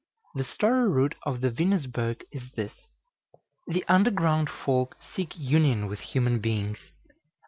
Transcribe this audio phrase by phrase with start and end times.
[0.33, 2.73] The story root of the Venusberg is this:
[3.67, 6.91] The underground folk seek union with human beings.